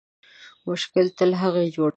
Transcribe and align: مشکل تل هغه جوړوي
مشکل 0.67 1.05
تل 1.17 1.31
هغه 1.41 1.61
جوړوي 1.75 1.89